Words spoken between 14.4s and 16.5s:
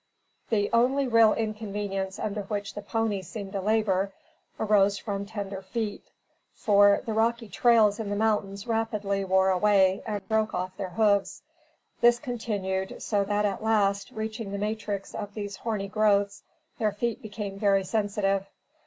the matrix of these horny growths,